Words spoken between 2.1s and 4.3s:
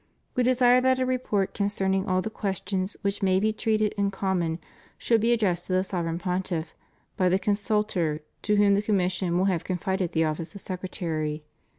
the questions which may be treated in